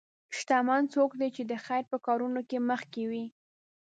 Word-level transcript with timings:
شتمن 0.37 0.83
څوک 0.93 1.11
دی 1.19 1.29
چې 1.35 1.43
د 1.51 1.53
خیر 1.65 1.83
په 1.91 1.97
کارونو 2.05 2.41
کې 2.49 2.57
مخکې 2.69 3.03
وي. 3.09 3.25